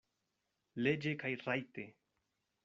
[0.87, 1.87] Leĝe kaj rajte.